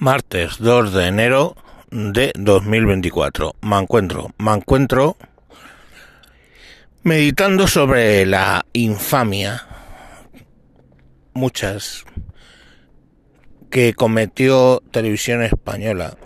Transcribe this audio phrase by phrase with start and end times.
[0.00, 1.56] Martes 2 de enero
[1.90, 3.56] de 2024.
[3.60, 5.18] Me encuentro, me encuentro
[7.02, 9.66] meditando sobre la infamia,
[11.34, 12.06] muchas,
[13.70, 16.16] que cometió Televisión Española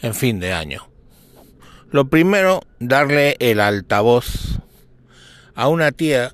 [0.00, 0.88] en fin de año.
[1.90, 4.58] Lo primero, darle el altavoz
[5.54, 6.32] a una tía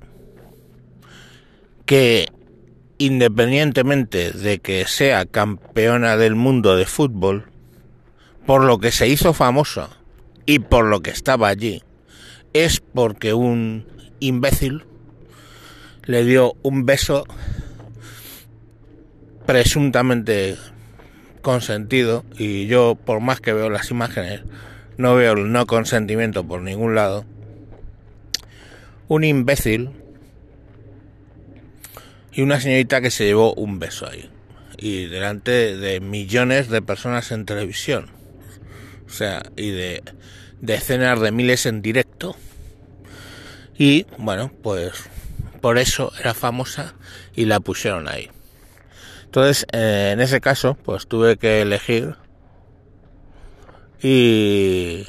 [1.86, 2.28] que
[3.00, 7.46] independientemente de que sea campeona del mundo de fútbol,
[8.44, 9.88] por lo que se hizo famosa
[10.44, 11.82] y por lo que estaba allí,
[12.52, 13.86] es porque un
[14.20, 14.84] imbécil
[16.04, 17.24] le dio un beso
[19.46, 20.58] presuntamente
[21.40, 24.42] consentido y yo por más que veo las imágenes
[24.98, 27.24] no veo el no consentimiento por ningún lado.
[29.08, 29.99] Un imbécil
[32.32, 34.30] y una señorita que se llevó un beso ahí.
[34.76, 38.10] Y delante de millones de personas en televisión.
[39.06, 40.02] O sea, y de
[40.60, 42.36] decenas de miles en directo.
[43.76, 44.92] Y bueno, pues
[45.60, 46.94] por eso era famosa
[47.34, 48.30] y la pusieron ahí.
[49.24, 52.16] Entonces, eh, en ese caso, pues tuve que elegir.
[54.02, 55.06] Y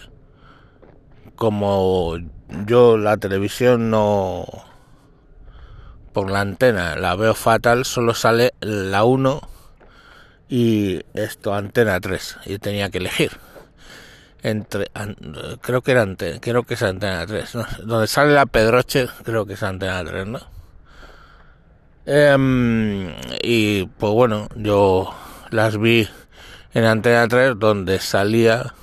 [1.35, 2.17] como
[2.67, 4.45] yo la televisión no
[6.13, 6.95] por la antena.
[6.95, 9.41] La veo fatal, solo sale la 1
[10.51, 13.31] y esto antena 3 y tenía que elegir
[14.43, 14.91] entre
[15.61, 19.53] creo que era antena, creo que es antena 3 donde sale la Pedroche creo que
[19.53, 20.39] es antena 3 no
[22.05, 25.15] em, y pues bueno yo
[25.51, 26.09] las vi
[26.73, 28.73] en antena 3 donde salía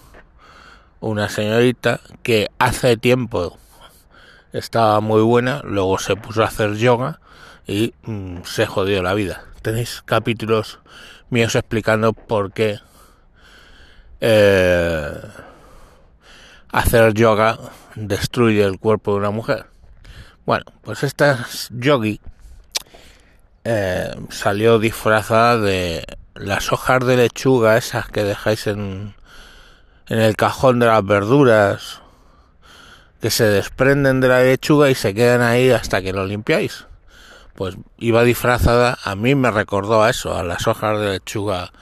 [1.01, 3.59] una señorita que hace tiempo
[4.53, 7.21] estaba muy buena, luego se puso a hacer yoga
[7.67, 9.45] y mm, se jodió la vida.
[9.63, 10.81] Tenéis capítulos
[11.31, 12.81] míos explicando por qué
[14.21, 15.13] eh,
[16.71, 17.59] hacer yoga
[17.95, 19.67] destruye el cuerpo de una mujer.
[20.47, 22.21] Bueno, pues esta yogi
[23.65, 26.05] eh, salió disfrazada de
[26.35, 29.15] las hojas de lechuga esas que dejáis en,
[30.09, 32.01] en el cajón de las verduras
[33.21, 36.87] que se desprenden de la lechuga y se quedan ahí hasta que lo limpiáis.
[37.55, 41.73] Pues iba disfrazada, a mí me recordó a eso, a las hojas de lechuga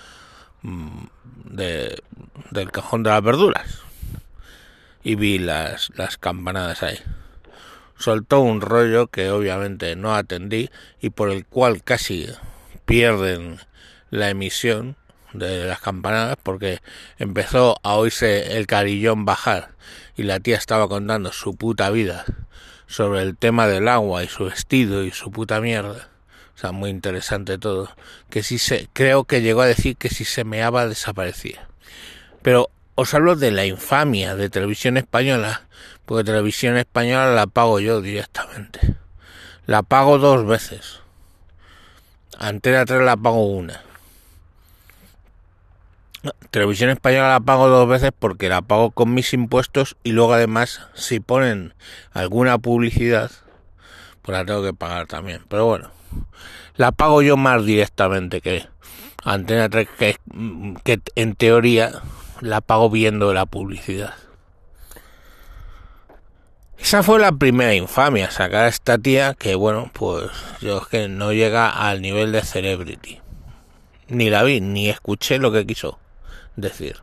[0.62, 1.04] mm,
[1.44, 2.02] de,
[2.50, 3.80] del cajón de las verduras.
[5.02, 6.98] Y vi las, las campanadas ahí.
[7.98, 10.70] Soltó un rollo que obviamente no atendí
[11.00, 12.28] y por el cual casi
[12.84, 13.58] pierden
[14.10, 14.96] la emisión
[15.38, 16.80] de las campanadas porque
[17.18, 19.70] empezó a oírse el carillón bajar
[20.16, 22.24] y la tía estaba contando su puta vida
[22.86, 26.08] sobre el tema del agua y su vestido y su puta mierda.
[26.54, 27.90] O sea, muy interesante todo.
[28.30, 31.68] Que si se, creo que llegó a decir que si se meaba desaparecía.
[32.42, 35.66] Pero os hablo de la infamia de televisión española,
[36.06, 38.94] porque televisión española la pago yo directamente.
[39.66, 41.00] La pago dos veces.
[42.38, 43.82] Antena 3 la pago una.
[46.50, 50.80] Televisión Española la pago dos veces porque la pago con mis impuestos y luego además
[50.94, 51.74] si ponen
[52.12, 53.30] alguna publicidad
[54.22, 55.44] pues la tengo que pagar también.
[55.48, 55.90] Pero bueno,
[56.76, 58.66] la pago yo más directamente que
[59.24, 60.16] Antena 3 que,
[60.82, 62.02] que en teoría
[62.40, 64.14] la pago viendo la publicidad.
[66.78, 71.08] Esa fue la primera infamia, sacar a esta tía que bueno, pues yo es que
[71.08, 73.20] no llega al nivel de celebrity.
[74.08, 75.98] Ni la vi, ni escuché lo que quiso
[76.56, 77.02] decir.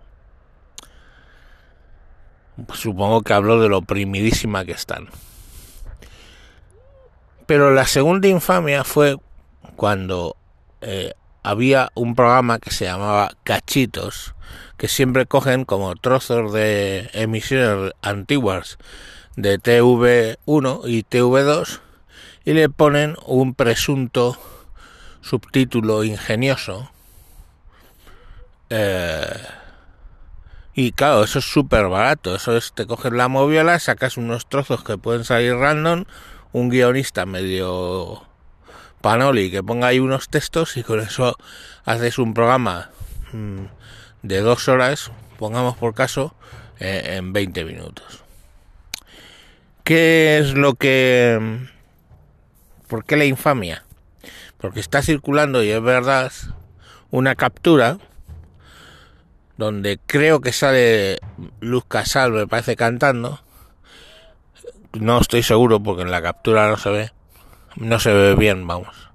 [2.74, 5.08] Supongo que hablo de lo primidísima que están.
[7.46, 9.18] Pero la segunda infamia fue
[9.75, 10.38] cuando
[10.81, 14.36] eh, había un programa que se llamaba Cachitos,
[14.78, 18.78] que siempre cogen como trozos de emisiones antiguas
[19.35, 21.80] de TV1 y TV2
[22.46, 24.38] y le ponen un presunto
[25.22, 26.92] subtítulo ingenioso
[28.75, 29.37] eh,
[30.73, 32.35] y claro, eso es súper barato.
[32.35, 36.05] Eso es, te coges la moviola, sacas unos trozos que pueden salir random,
[36.53, 38.23] un guionista medio
[39.02, 41.37] panoli que ponga ahí unos textos y con eso
[41.85, 42.90] haces un programa
[43.31, 43.66] mm,
[44.23, 46.34] de dos horas, pongamos por caso,
[46.79, 48.23] eh, en 20 minutos.
[49.84, 51.67] ¿Qué es lo que...
[52.87, 53.84] ¿Por qué la infamia?
[54.58, 56.31] Porque está circulando, y es verdad,
[57.11, 57.99] una captura
[59.58, 61.20] donde creo que sale
[61.59, 63.41] Luz Casal, me parece cantando.
[64.94, 67.11] No estoy seguro porque en la captura no se ve.
[67.76, 69.09] No se ve bien, vamos.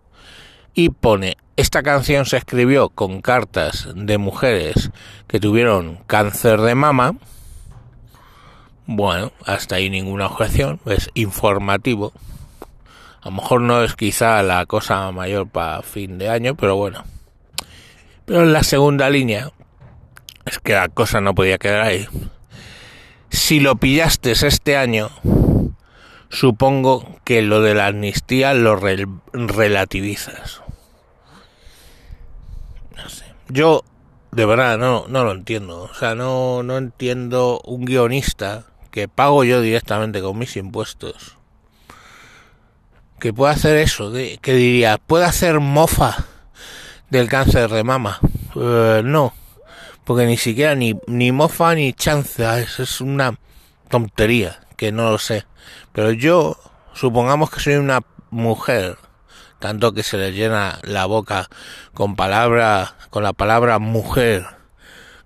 [0.75, 4.93] y pone, esta canción se escribió con cartas de mujeres
[5.27, 7.17] que tuvieron cáncer de mama.
[8.87, 12.13] Bueno, hasta ahí ninguna objeción, es informativo.
[13.23, 17.03] A lo mejor no es quizá la cosa mayor para fin de año, pero bueno.
[18.25, 19.51] Pero en la segunda línea,
[20.49, 22.07] es que la cosa no podía quedar ahí.
[23.31, 25.11] Si lo pillaste este año,
[26.29, 30.63] supongo que lo de la amnistía lo relativizas.
[32.97, 33.27] No sé.
[33.49, 33.85] Yo,
[34.33, 35.83] de verdad, no, no lo entiendo.
[35.83, 41.37] O sea, no, no entiendo un guionista que pago yo directamente con mis impuestos.
[43.21, 46.25] Que pueda hacer eso, que diría, puede hacer mofa
[47.11, 48.21] del cáncer de mama.
[48.55, 49.35] Eh, no,
[50.09, 53.39] porque ni siquiera ni, ni mofa ni chance, es una
[53.91, 55.45] tontería, que no lo sé.
[55.93, 56.57] Pero yo,
[56.95, 58.01] supongamos que soy una
[58.31, 58.97] mujer,
[59.59, 61.51] tanto que se le llena la boca
[61.93, 64.47] con palabra, con la palabra mujer,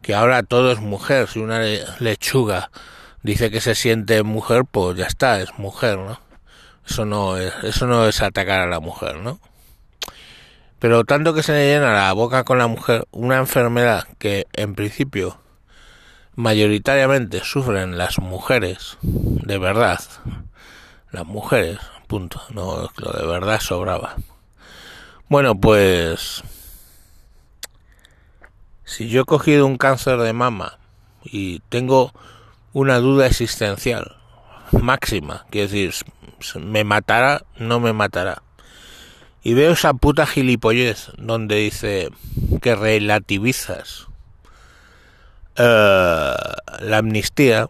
[0.02, 1.61] que ahora todo es mujer, si una
[2.00, 2.73] lechuga
[3.23, 6.20] dice que se siente mujer, pues ya está, es mujer, ¿no?
[6.84, 9.38] Eso no es, eso no es atacar a la mujer, ¿no?
[10.82, 14.75] Pero tanto que se le llena la boca con la mujer, una enfermedad que en
[14.75, 15.38] principio
[16.34, 20.00] mayoritariamente sufren las mujeres, de verdad,
[21.12, 24.17] las mujeres, punto, no lo de verdad sobraba.
[25.29, 26.43] Bueno, pues
[28.82, 30.81] si yo he cogido un cáncer de mama
[31.23, 32.12] y tengo
[32.73, 34.17] una duda existencial
[34.73, 35.94] máxima, quiero decir,
[36.61, 38.42] me matará, no me matará
[39.43, 42.11] y veo esa puta gilipollez donde dice
[42.61, 44.06] que relativizas
[45.56, 46.35] eh,
[46.81, 47.69] la amnistía,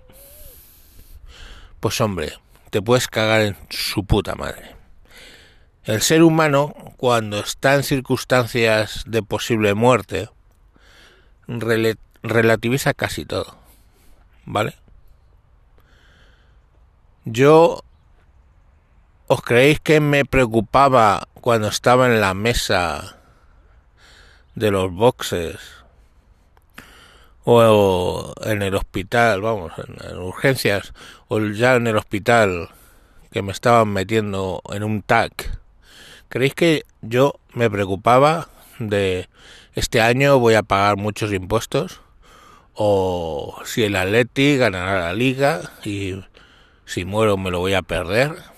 [1.80, 2.34] pues hombre,
[2.70, 4.76] te puedes cagar en su puta madre.
[5.84, 10.28] El ser humano, cuando está en circunstancias de posible muerte,
[12.22, 13.56] relativiza casi todo.
[14.44, 14.76] ¿Vale?
[17.24, 17.82] Yo
[19.34, 23.18] ¿Os creéis que me preocupaba cuando estaba en la mesa
[24.54, 25.58] de los boxes
[27.44, 30.94] o en el hospital, vamos, en, urgencias
[31.28, 32.70] o ya en el hospital
[33.30, 35.58] que me estaban metiendo en un TAC?
[36.30, 38.48] ¿Creéis que yo me preocupaba
[38.78, 39.28] de
[39.74, 42.00] este año voy a pagar muchos impuestos?
[42.74, 46.24] ¿O si el Atleti ganará la liga y
[46.86, 48.52] si muero me lo voy a perder?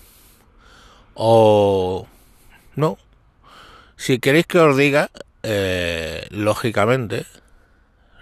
[1.15, 2.07] o
[2.76, 2.99] no.
[3.97, 5.11] Si queréis que os diga,
[5.43, 7.26] eh, lógicamente,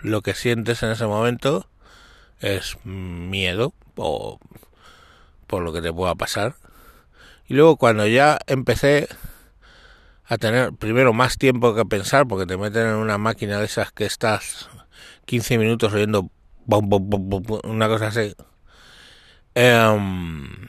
[0.00, 1.68] lo que sientes en ese momento
[2.40, 4.38] es miedo o
[5.46, 6.56] por lo que te pueda pasar.
[7.46, 9.08] Y luego cuando ya empecé
[10.24, 13.92] a tener primero más tiempo que pensar, porque te meten en una máquina de esas
[13.92, 14.68] que estás
[15.26, 16.30] 15 minutos oyendo
[16.66, 18.34] una cosa así.
[19.54, 20.68] Eh,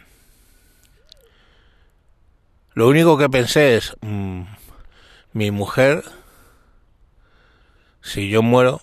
[2.73, 4.43] lo único que pensé es, mm,
[5.33, 6.03] mi mujer,
[8.01, 8.81] si yo muero,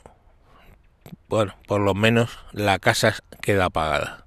[1.28, 4.24] bueno, por lo menos la casa queda apagada.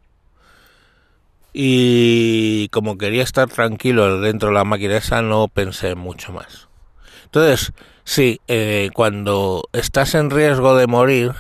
[1.54, 6.68] Y como quería estar tranquilo dentro de la máquina no pensé mucho más.
[7.26, 7.74] Entonces,
[8.04, 11.34] sí, eh, cuando estás en riesgo de morir,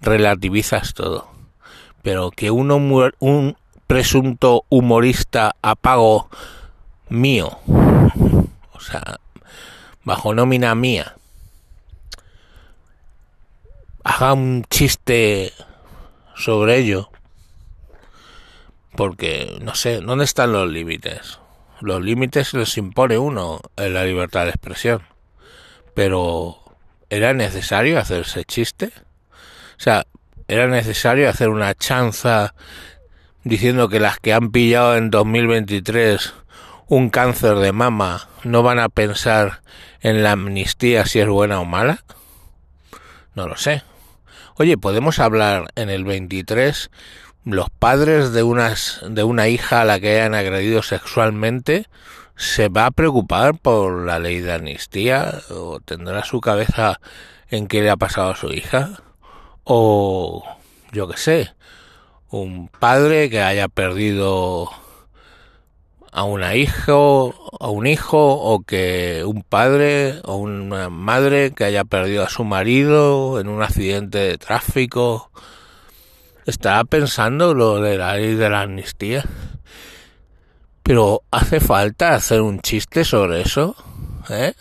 [0.00, 1.30] relativizas todo.
[2.02, 2.76] Pero que uno,
[3.18, 6.28] un presunto humorista apago
[7.10, 7.58] mío,
[8.72, 9.18] o sea,
[10.04, 11.16] bajo nómina mía,
[14.04, 15.52] haga un chiste
[16.34, 17.10] sobre ello,
[18.96, 21.38] porque no sé, ¿dónde están los límites?
[21.80, 25.02] Los límites los impone uno en la libertad de expresión,
[25.94, 26.58] pero
[27.10, 28.92] ¿era necesario hacer ese chiste?
[29.76, 30.06] O sea,
[30.48, 32.54] ¿era necesario hacer una chanza
[33.44, 36.34] diciendo que las que han pillado en 2023
[36.88, 39.60] un cáncer de mama no van a pensar
[40.00, 42.04] en la amnistía si es buena o mala?
[43.34, 43.82] No lo sé.
[44.56, 46.90] Oye, podemos hablar en el 23
[47.44, 51.86] los padres de unas de una hija a la que hayan agredido sexualmente
[52.36, 57.00] se va a preocupar por la ley de amnistía o tendrá su cabeza
[57.50, 59.02] en qué le ha pasado a su hija
[59.64, 60.44] o
[60.92, 61.54] yo qué sé,
[62.30, 64.70] un padre que haya perdido
[66.12, 71.84] a una hijo, a un hijo o que un padre o una madre que haya
[71.84, 75.30] perdido a su marido en un accidente de tráfico.
[76.46, 79.24] Estaba pensando lo de la ley de la amnistía.
[80.82, 83.76] Pero hace falta hacer un chiste sobre eso.
[84.30, 84.54] ¿eh?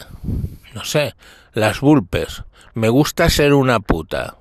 [0.73, 1.15] No sé,
[1.53, 2.43] las vulpes.
[2.73, 4.35] Me gusta ser una puta.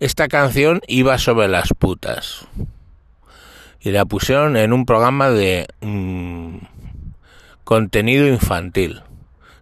[0.00, 2.46] Esta canción iba sobre las putas.
[3.80, 6.58] Y la pusieron en un programa de mm,
[7.64, 9.02] contenido infantil.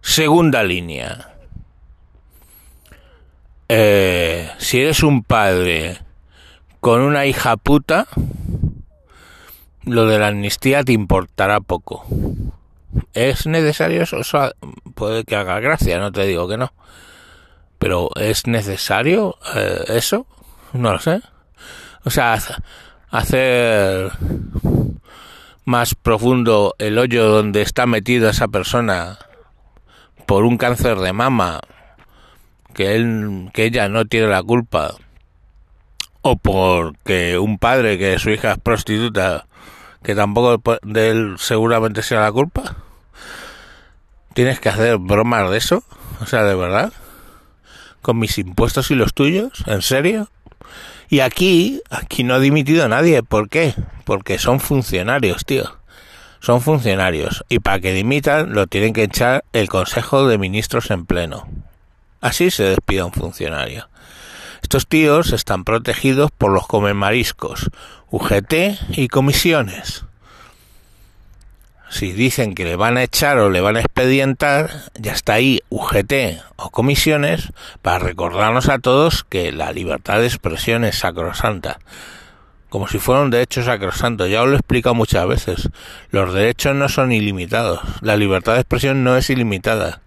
[0.01, 1.35] Segunda línea.
[3.69, 5.97] Eh, si eres un padre
[6.79, 8.07] con una hija puta,
[9.83, 12.05] lo de la amnistía te importará poco.
[13.13, 14.21] ¿Es necesario eso?
[14.95, 16.73] puede que haga gracia, no te digo que no.
[17.77, 20.25] Pero ¿es necesario eh, eso?
[20.73, 21.21] No lo sé.
[22.05, 22.39] O sea,
[23.09, 24.11] hacer
[25.65, 29.17] más profundo el hoyo donde está metida esa persona
[30.25, 31.59] por un cáncer de mama
[32.73, 34.93] que él que ella no tiene la culpa
[36.21, 39.47] o porque un padre que su hija es prostituta
[40.03, 42.77] que tampoco de él seguramente sea la culpa.
[44.33, 45.83] Tienes que hacer bromas de eso
[46.21, 46.93] o sea de verdad
[48.01, 50.29] con mis impuestos y los tuyos en serio
[51.09, 53.73] y aquí aquí no ha dimitido nadie ¿por qué?
[54.03, 55.77] porque son funcionarios tío
[56.39, 61.05] son funcionarios y para que dimitan lo tienen que echar el Consejo de Ministros en
[61.05, 61.47] pleno
[62.21, 63.89] Así se despide un funcionario.
[64.63, 67.69] Estos tíos están protegidos por los comemariscos,
[68.09, 68.53] UGT
[68.89, 70.05] y comisiones.
[71.89, 75.61] Si dicen que le van a echar o le van a expedientar, ya está ahí
[75.69, 81.79] UGT o comisiones para recordarnos a todos que la libertad de expresión es sacrosanta.
[82.69, 84.27] Como si fuera un derecho sacrosanto.
[84.27, 85.69] Ya os lo he explicado muchas veces.
[86.11, 87.79] Los derechos no son ilimitados.
[88.01, 90.01] La libertad de expresión no es ilimitada.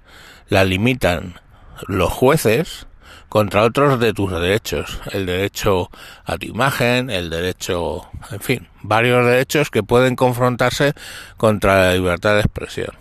[0.48, 1.40] La limitan
[1.86, 2.86] los jueces
[3.28, 5.90] contra otros de tus derechos, el derecho
[6.24, 10.94] a tu imagen, el derecho, en fin, varios derechos que pueden confrontarse
[11.36, 12.94] contra la libertad de expresión.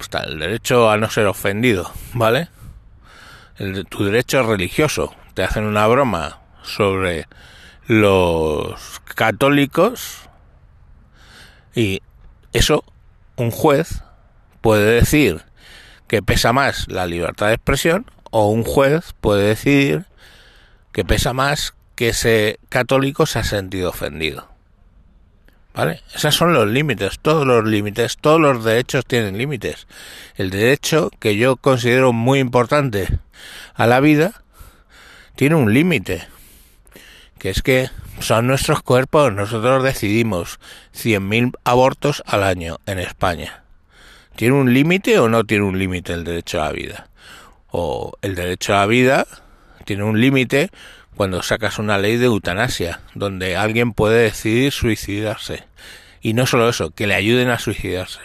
[0.00, 2.48] Está el derecho a no ser ofendido, ¿vale?
[3.88, 5.14] Tu derecho religioso.
[5.34, 7.26] Te hacen una broma sobre
[7.86, 10.28] los católicos
[11.74, 12.02] y
[12.52, 12.84] eso
[13.36, 14.02] un juez
[14.60, 15.42] puede decir
[16.06, 20.06] que pesa más la libertad de expresión o un juez puede decidir
[20.92, 24.48] que pesa más que ese católico se ha sentido ofendido.
[25.74, 26.02] ¿Vale?
[26.14, 29.88] Esos son los límites, todos los límites, todos los derechos tienen límites.
[30.36, 33.08] El derecho que yo considero muy importante
[33.74, 34.44] a la vida
[35.34, 36.28] tiene un límite,
[37.38, 40.60] que es que son nuestros cuerpos, nosotros decidimos
[40.94, 43.63] 100.000 abortos al año en España.
[44.36, 47.08] ¿Tiene un límite o no tiene un límite el derecho a la vida?
[47.70, 49.26] O el derecho a la vida
[49.84, 50.70] tiene un límite
[51.14, 55.64] cuando sacas una ley de eutanasia, donde alguien puede decidir suicidarse.
[56.20, 58.20] Y no solo eso, que le ayuden a suicidarse.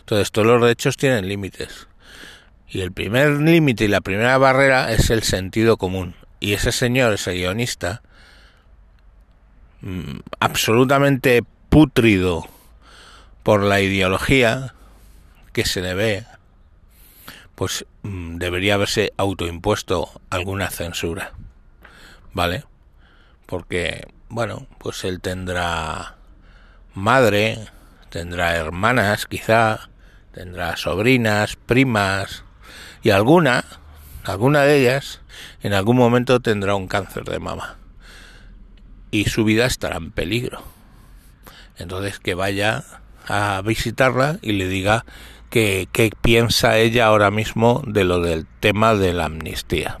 [0.00, 1.86] Entonces, todos los derechos tienen límites.
[2.68, 6.16] Y el primer límite y la primera barrera es el sentido común.
[6.40, 8.02] Y ese señor, ese guionista,
[9.82, 12.48] mm, absolutamente putrido
[13.44, 14.74] por la ideología,
[15.54, 16.26] que se le ve,
[17.54, 21.32] pues mm, debería haberse autoimpuesto alguna censura,
[22.32, 22.64] ¿vale?
[23.46, 26.16] Porque, bueno, pues él tendrá
[26.92, 27.68] madre,
[28.10, 29.88] tendrá hermanas quizá,
[30.32, 32.44] tendrá sobrinas, primas
[33.02, 33.64] y alguna,
[34.24, 35.20] alguna de ellas
[35.62, 37.76] en algún momento tendrá un cáncer de mama
[39.12, 40.62] y su vida estará en peligro.
[41.76, 42.84] Entonces que vaya
[43.28, 45.04] a visitarla y le diga
[45.50, 45.88] qué,
[46.20, 50.00] piensa ella ahora mismo de lo del tema de la amnistía.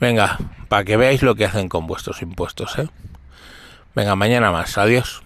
[0.00, 2.88] Venga, para que veáis lo que hacen con vuestros impuestos, ¿eh?
[3.94, 4.78] Venga, mañana más.
[4.78, 5.22] Adiós.